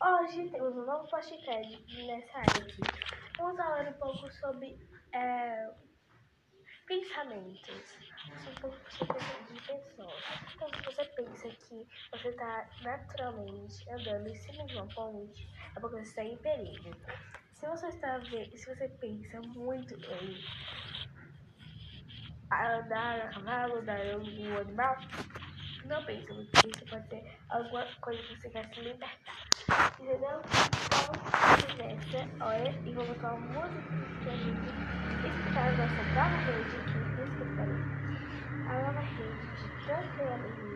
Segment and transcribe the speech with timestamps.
[0.00, 2.80] Hoje temos um novo podcast nessa área aqui.
[3.36, 4.78] Vamos falar um pouco sobre
[5.12, 5.68] é,
[6.86, 7.98] pensamentos,
[8.48, 9.18] um pouco sobre
[9.52, 10.24] de pessoas.
[10.54, 15.80] Então, se você pensa que você está naturalmente andando em cima de uma ponte, é
[15.80, 16.90] porque você está em perigo.
[17.54, 20.44] Se você está vendo, se você pensa muito em
[22.52, 24.96] andar a cavalo, andar em algum animal,
[25.86, 29.38] não pense muito isso pode ser alguma coisa que você quer se libertar.
[30.00, 30.42] Entendeu?
[31.06, 33.82] Vamos nessa hora e vou botar uma música
[34.22, 34.68] que a gente
[35.26, 36.98] escutar a nossa nova rede aqui.
[37.22, 37.68] Escutar
[38.68, 40.68] a nova rede de transferência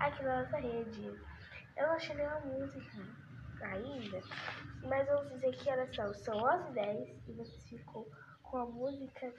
[0.00, 1.06] aqui na nossa rede.
[1.76, 3.02] Eu não achei nenhuma música
[3.62, 4.20] ainda,
[4.82, 8.10] mas vamos dizer que elas são, são 11h10 e você ficou
[8.42, 9.32] com a música.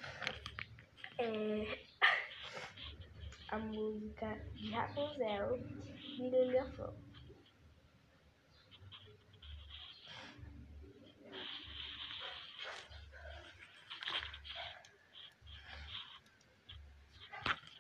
[1.18, 1.80] É,
[3.52, 6.96] a música de Rapunzel de Lilia Flor.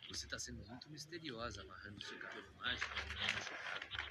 [0.09, 4.01] Você está sendo muito misteriosa amarrando seu cabelo mágico no machucado.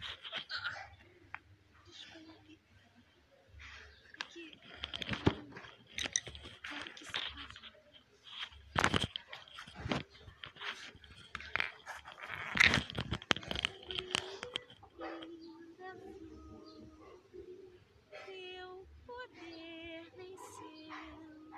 [18.24, 21.52] Teu poder venceu,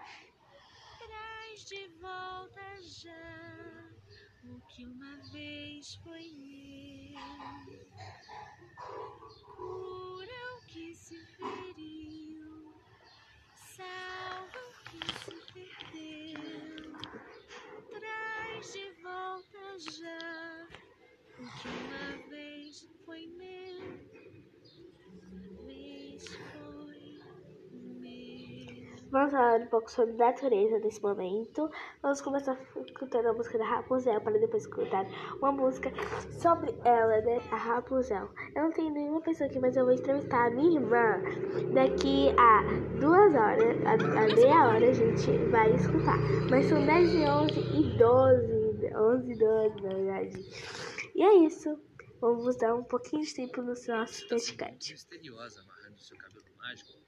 [0.98, 3.92] traz de volta já
[4.44, 7.92] o uma vez foi meu.
[29.12, 31.70] Vamos falar um pouco sobre natureza nesse momento.
[32.00, 35.04] Vamos começar escutando a música da Rapunzel para depois escutar
[35.36, 35.92] uma música
[36.40, 37.36] sobre ela, né?
[37.50, 38.30] A Rapunzel.
[38.56, 41.20] Eu não tenho nenhuma pessoa aqui, mas eu vou entrevistar a minha irmã.
[41.74, 42.62] Daqui a
[42.98, 46.16] duas horas, a, a meia hora, a gente vai escutar.
[46.50, 48.96] Mas são 10 e 11 e 12.
[48.96, 51.12] 11 e 12, na verdade.
[51.14, 51.78] E é isso.
[52.18, 54.90] Vamos dar um pouquinho de tempo no nosso podcast.
[54.90, 57.01] misteriosa amarrando seu cabelo mágico.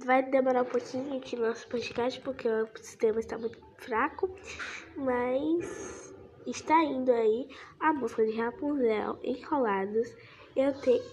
[0.00, 4.34] Vai demorar um pouquinho aqui no nosso podcast, porque o sistema está muito fraco,
[4.96, 6.14] mas
[6.46, 7.46] está indo aí
[7.78, 10.08] a música de Rapunzel, Enrolados.
[10.56, 11.04] Eu tenho,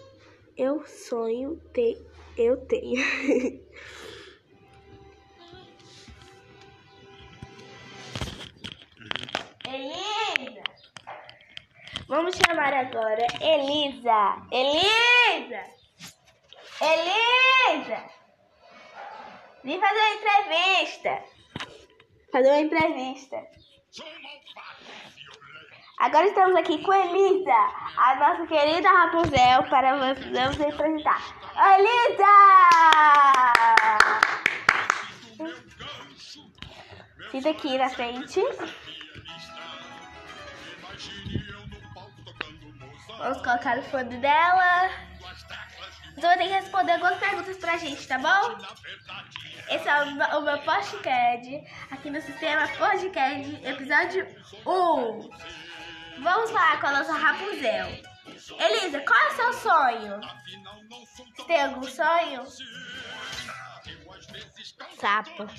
[0.55, 1.97] eu sonho ter,
[2.37, 2.95] eu tenho.
[9.67, 10.63] Elisa!
[12.07, 14.47] Vamos chamar agora Elisa!
[14.51, 15.65] Elisa!
[16.81, 18.18] Elisa!
[19.63, 21.23] Vem fazer uma entrevista.
[22.31, 23.37] Fazer uma entrevista.
[25.99, 27.51] Agora estamos aqui com Elisa,
[27.97, 31.21] a nossa querida Rapunzel, para vamos apresentar.
[31.77, 32.25] Elisa!
[37.31, 38.41] Fica aqui na frente.
[43.17, 45.08] Vamos colocar o fone dela.
[46.19, 48.57] Você vai ter que responder algumas perguntas pra gente, tá bom?
[49.69, 54.25] Esse é o meu- o meu podcast aqui no sistema podcast, episódio
[54.65, 55.29] 1.
[56.21, 57.87] Vamos falar com a nossa Rapunzel.
[58.59, 60.19] Elisa, qual é o seu sonho?
[61.35, 62.43] Você tem algum sonho?
[64.99, 65.47] Sapo.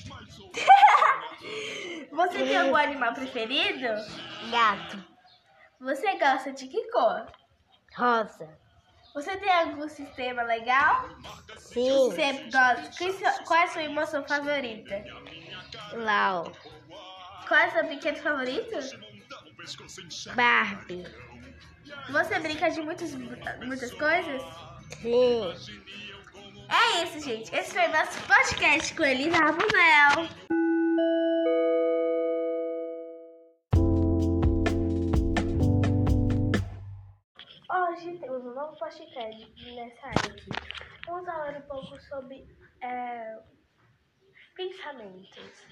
[2.12, 3.86] Você tem algum animal preferido?
[4.50, 5.02] Gato.
[5.80, 7.26] Você gosta de que cor?
[7.96, 8.58] Rosa.
[9.14, 11.08] Você tem algum sistema legal?
[11.56, 12.10] Sim.
[12.10, 12.90] Você gosta?
[12.96, 15.04] que so- Qual é a sua emoção favorita?
[15.94, 16.52] Lau.
[17.48, 18.76] Qual é o seu brinquedo favorito?
[20.34, 21.06] Barbie.
[22.10, 24.42] Você brinca de muitas, muitas coisas?
[25.02, 25.54] Sim.
[26.68, 27.54] É isso, gente.
[27.54, 30.59] Esse foi o nosso podcast com Elisa Rapunzel.
[38.70, 40.50] Novo podcast nessa área aqui.
[41.06, 42.46] Vamos falar um pouco sobre
[42.82, 43.38] é,
[44.54, 45.66] pensamentos.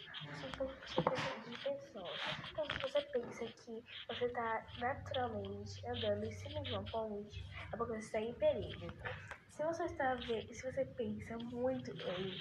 [0.45, 1.15] Um pouco sobre
[1.49, 2.21] de pessoas.
[2.51, 7.77] Então, se você pensa que você está naturalmente andando em cima de uma ponte, é
[7.77, 8.93] porque você está em perigo.
[9.51, 12.35] Se você está vendo, se você pensa muito em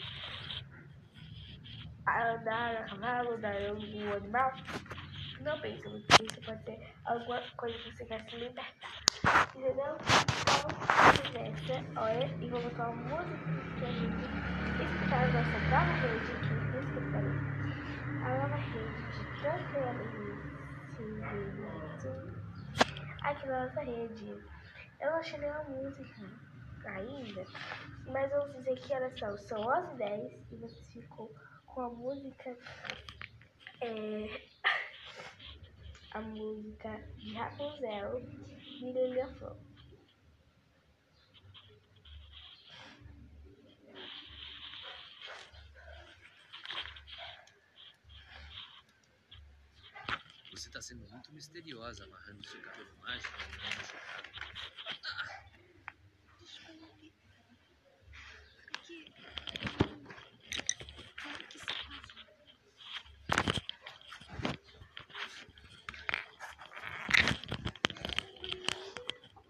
[2.07, 4.51] andar a cavalo, andar algum animal,
[5.41, 9.03] não pense muito nisso, pode ser alguma coisa que você quer se libertar.
[9.55, 9.97] Entendeu?
[11.67, 13.37] Hora e vou botar uma música
[13.77, 14.23] que a gente
[14.81, 17.37] escutar a nossa nova rede aqui, escutarei
[18.23, 20.37] a nova rede de transferência
[23.21, 24.29] aqui na nossa rede.
[25.01, 26.21] Eu não achei nenhuma música
[26.85, 27.45] ainda,
[28.13, 31.29] mas vamos dizer que elas são, são 11 e 10 e você ficou
[31.65, 32.57] com a música.
[33.81, 34.41] É,
[36.15, 38.21] a música de Rapunzel
[38.79, 39.66] Lilia Flor.
[50.77, 54.29] Você tá sendo muito misteriosa amarrando seu cabelo mágico meu machucado.
[56.39, 57.13] Desculpe.
[58.61, 59.11] É que.
[61.23, 61.97] Como que se faz?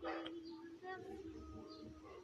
[0.01, 2.23] Linda flor,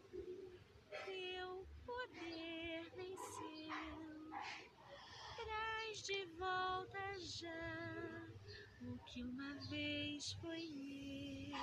[1.03, 4.31] teu poder venceu.
[5.35, 7.83] Traz de volta já
[8.85, 11.57] o uma vez foi meu.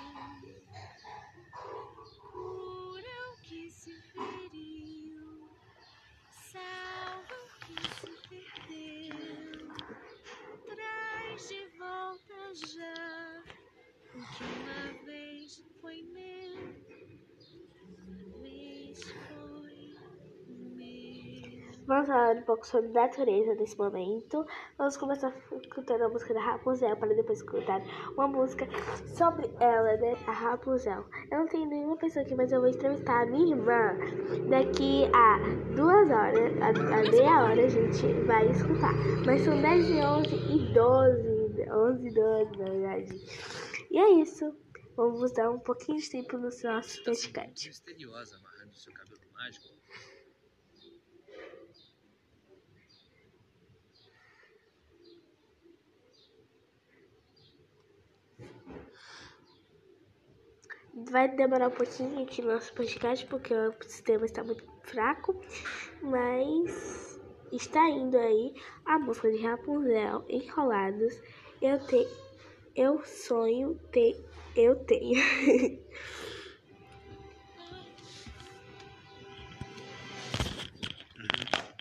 [2.31, 5.49] Cura o que se feriu,
[6.29, 9.67] salva o que se perdeu.
[10.65, 13.43] Traz de volta já
[14.15, 16.57] o que uma vez foi meu.
[18.07, 19.95] Uma vez foi
[20.75, 21.85] meu.
[21.85, 24.45] Vamos falar um pouco sobre a natureza desse momento.
[24.77, 25.31] Vamos começar
[25.71, 27.81] escutando a música da Rapunzel para depois escutar
[28.13, 28.67] uma música
[29.07, 30.17] sobre ela, né?
[30.27, 31.05] A Rapunzel.
[31.31, 33.97] Eu não tenho nenhuma pessoa aqui, mas eu vou entrevistar a minha irmã.
[34.49, 35.39] Daqui a
[35.73, 38.93] duas horas, a, a meia hora, a gente vai escutar.
[39.25, 43.87] Mas são 10 e 11 e 12, 11 e 12, na verdade.
[43.89, 44.53] E é isso.
[44.97, 47.67] Vamos dar um pouquinho de tempo no nosso podcast.
[47.69, 49.10] misteriosa amarrando seu cabelo
[61.09, 65.33] Vai demorar um pouquinho aqui no nosso podcast, porque o sistema está muito fraco,
[66.01, 67.19] mas
[67.51, 68.53] está indo aí
[68.85, 71.13] a música de Rapunzel, Enrolados.
[71.61, 72.09] Eu tenho,
[72.75, 74.15] eu sonho ter,
[74.55, 75.19] eu tenho.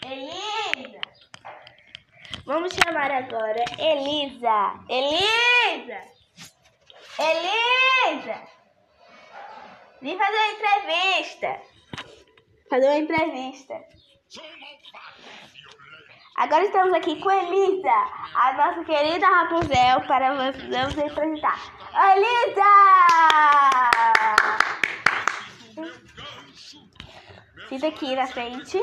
[0.05, 1.01] Elisa!
[2.47, 4.85] Vamos chamar agora Elisa!
[4.89, 6.01] Elisa!
[7.19, 8.60] Elisa!
[10.03, 11.61] Vim fazer uma entrevista.
[12.71, 13.75] Fazer uma entrevista.
[16.37, 17.91] Agora estamos aqui com Elisa,
[18.35, 21.61] a nossa querida Rapunzel, para vamos apresentar.
[22.17, 22.63] Elisa!
[27.69, 28.79] Fica aqui na frente.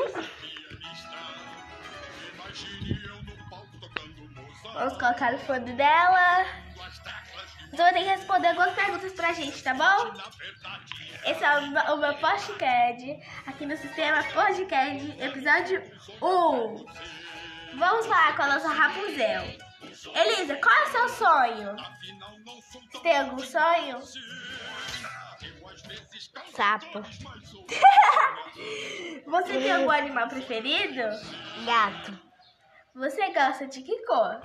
[4.72, 6.46] Vamos colocar o fone dela.
[7.70, 10.14] Você vai ter que responder algumas perguntas pra gente, tá bom?
[11.24, 15.82] Esse é o meu, o meu podcast aqui no sistema podcast, episódio
[16.22, 16.86] 1.
[17.76, 19.42] Vamos falar com a nossa Rapunzel.
[20.14, 21.76] Elisa, qual é o seu sonho?
[22.90, 24.00] Você tem algum sonho?
[26.54, 27.02] Sapo.
[29.26, 31.02] Você tem algum animal preferido?
[31.64, 32.18] Gato.
[32.94, 34.40] Você gosta de que cor?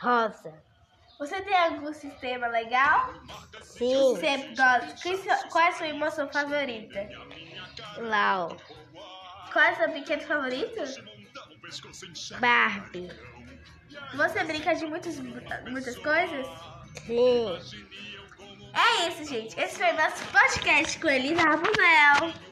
[0.00, 0.62] Rosa.
[1.18, 3.12] Você tem algum sistema legal?
[3.62, 4.14] Sim.
[4.14, 5.48] Você gosta?
[5.50, 7.08] Qual é a sua emoção favorita?
[7.98, 8.56] Lau.
[9.52, 10.80] Qual é o seu brinquedo favorito?
[12.38, 13.10] Barbie.
[14.14, 16.46] Você brinca de muitas, muitas coisas?
[17.04, 17.58] Sim.
[18.74, 19.58] É isso, gente.
[19.58, 22.47] Esse foi nosso podcast com Elisa Rapunzel.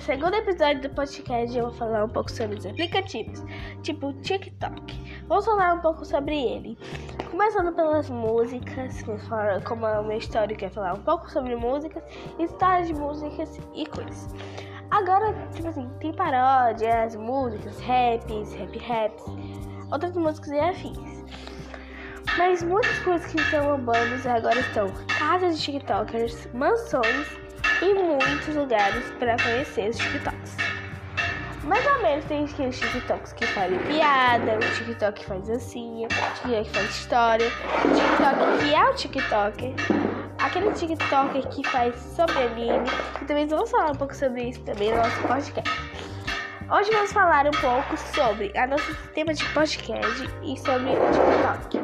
[0.00, 1.54] O segundo episódio do podcast.
[1.54, 3.44] Eu vou falar um pouco sobre os aplicativos,
[3.82, 5.22] tipo o TikTok.
[5.28, 6.78] Vamos falar um pouco sobre ele.
[7.30, 9.04] Começando pelas músicas,
[9.66, 12.02] como é o meu histórico, é falar um pouco sobre músicas,
[12.38, 14.34] histórias de músicas e coisas.
[14.90, 19.22] Agora, tipo assim, tem paródias, músicas, raps, rap raps,
[19.92, 21.24] outras músicas e afins.
[22.38, 27.49] Mas muitas coisas que estão bombando agora estão casas de TikTokers, mansões
[27.82, 30.56] e muitos lugares para conhecer os TikToks.
[31.64, 36.34] Mais ou menos tem aqueles TikToks que fazem piada, o TikTok que faz dancinha, o
[36.34, 39.74] TikTok que faz história, o TikTok que é o TikToker,
[40.38, 42.88] aquele TikToker que faz sobre anime,
[43.20, 45.70] e também vamos falar um pouco sobre isso também no nosso podcast.
[46.72, 51.79] Hoje vamos falar um pouco sobre a nosso sistema de podcast e sobre o TikTok.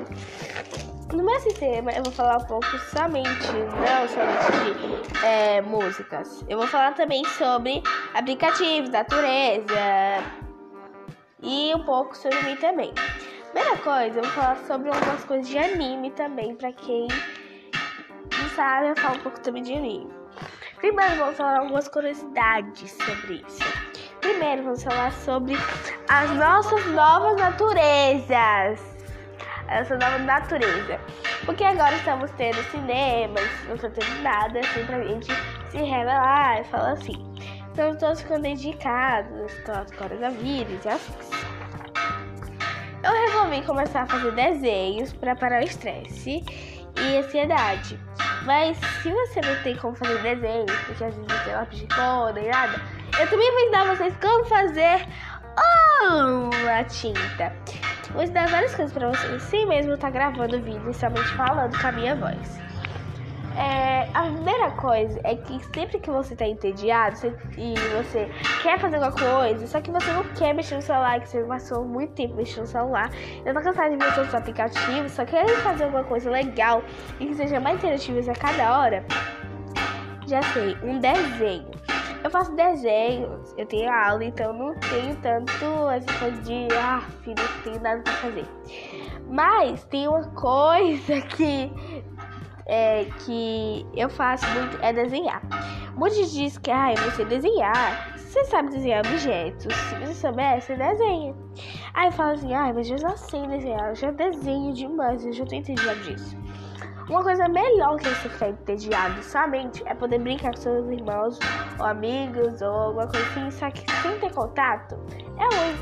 [1.17, 6.45] No meu sistema eu vou falar um pouco somente, não somente de é, músicas.
[6.47, 7.83] Eu vou falar também sobre
[8.13, 10.23] aplicativos, natureza
[11.43, 12.93] e um pouco sobre mim também.
[13.51, 17.09] Primeira coisa, eu vou falar sobre algumas coisas de anime também, pra quem
[18.39, 20.13] não sabe, eu falo um pouco também de anime.
[20.77, 23.65] Primeiro vamos falar algumas curiosidades sobre isso.
[24.21, 25.55] Primeiro vamos falar sobre
[26.11, 28.96] as nossas novas naturezas
[29.69, 31.01] essa nova natureza.
[31.45, 35.33] Porque agora estamos tendo cinemas, não estou tendo nada assim pra gente
[35.71, 37.35] se revelar e falar assim.
[37.69, 41.31] Estamos todos ficando dedicados ao coronavírus e afins.
[43.05, 46.43] Eu resolvi começar a fazer desenhos para parar o estresse
[46.97, 47.99] e ansiedade.
[48.45, 51.89] Mas se você não tem como fazer desenhos, porque às vezes não tem lápis de
[51.89, 52.81] cor nem nada,
[53.21, 55.07] eu também vou ensinar vocês como fazer
[56.03, 57.53] uma tinta.
[58.13, 61.87] Vou ensinar várias coisas pra vocês, sem mesmo estar tá gravando vídeo, somente falando com
[61.87, 62.67] a minha voz.
[63.59, 68.31] É, a primeira coisa é que sempre que você tá entediado você, e você
[68.63, 71.83] quer fazer alguma coisa, só que você não quer mexer no celular, que você passou
[71.83, 73.11] muito tempo mexendo no celular,
[73.45, 76.83] já tá cansado de mexer nos aplicativos, só quer fazer alguma coisa legal
[77.19, 79.05] e que seja mais interativa a cada hora,
[80.27, 81.76] já sei, um desenho.
[82.27, 87.37] Eu faço desenhos, eu tenho aula, então não tenho tanto essa coisa de, ah, filho,
[87.37, 88.45] não tenho nada pra fazer.
[89.31, 91.71] Mas tem uma coisa que,
[92.67, 95.41] é, que eu faço muito, é desenhar.
[95.95, 101.33] Muitos dizem que, ah, você desenhar, você sabe desenhar objetos, se você souber, você desenha.
[101.95, 105.33] Aí eu falo assim, ah, mas eu já sei desenhar, eu já desenho demais, eu
[105.33, 106.37] já tô entendendo disso.
[107.09, 111.39] Uma coisa melhor que você ficar entediado somente é poder brincar com seus irmãos
[111.79, 114.99] ou amigos ou alguma coisa assim, só que sem ter contato
[115.39, 115.77] é ruim.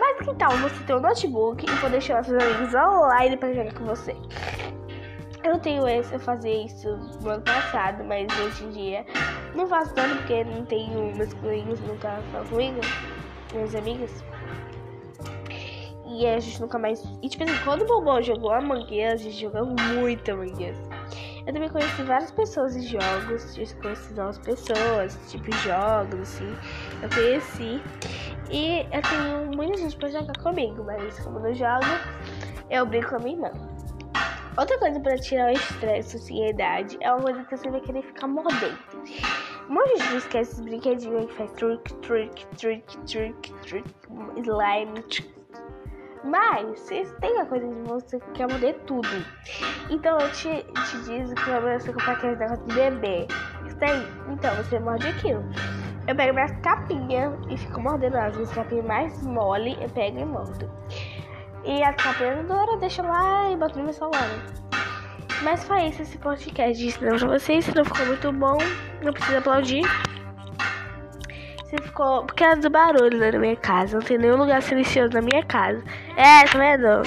[0.00, 3.74] Mas que tal você ter um notebook e poder chamar seus amigos online para jogar
[3.74, 4.16] com você?
[5.44, 9.06] Eu tenho esse, eu fazia isso no ano passado, mas hoje em dia
[9.54, 12.80] não faço tanto porque não tenho meus colegas nunca falam comigo,
[13.54, 14.24] meus amigos.
[16.10, 17.04] E a gente nunca mais.
[17.22, 20.76] E tipo assim, quando o Bobo jogou Among Us, a gente jogou muito Among Us.
[21.46, 26.56] Eu também conheci várias pessoas em jogos, conheci novas pessoas, tipo jogos, assim.
[27.00, 27.82] Eu conheci.
[28.50, 31.86] E eu tenho muita gente pra jogar comigo, mas como eu não jogo,
[32.68, 33.52] eu brinco com a minha irmã.
[34.58, 38.02] Outra coisa pra tirar o estresse, a ansiedade, é uma coisa que você vai querer
[38.02, 38.78] ficar mordendo.
[39.68, 43.94] Um monte de gente esquece esses brinquedinhos que faz truque, truque, truque, truque, truque,
[44.36, 45.39] slime, truque
[46.24, 49.08] mas vocês têm a coisa de você quer morder tudo.
[49.88, 53.26] Então eu te, te digo que você comprar aquele negócio de bebê.
[53.78, 54.06] Tem?
[54.28, 55.42] Então você morde aquilo.
[56.06, 60.24] Eu pego minhas capinhas e fico mordendo as minhas capinhas mais mole, eu pego e
[60.24, 60.70] mordo.
[61.64, 64.28] E as capinhas eu deixo lá e boto no meu celular.
[65.42, 67.64] Mas foi isso esse podcast ensinando pra vocês.
[67.64, 68.58] Se não ficou muito bom,
[69.02, 69.82] não precisa aplaudir.
[71.70, 72.24] Você ficou.
[72.24, 73.96] Por causa do barulho né, na minha casa.
[73.98, 75.80] Não tem nenhum lugar silencioso na minha casa.
[76.16, 77.02] É, tá vendo?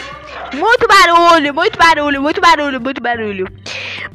[0.55, 3.47] Muito barulho, muito barulho, muito barulho, muito barulho.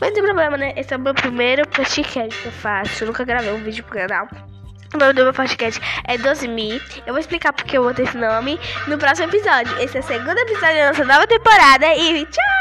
[0.00, 0.72] Mas não tem problema, né?
[0.74, 3.04] Esse é o meu primeiro podcast que eu faço.
[3.04, 4.26] Eu nunca gravei um vídeo pro canal.
[4.94, 6.80] O nome do meu podcast é 12 Mi.
[7.06, 9.76] Eu vou explicar porque eu vou ter esse nome no próximo episódio.
[9.78, 11.94] Esse é o segundo episódio da nossa nova temporada.
[11.94, 12.57] E tchau!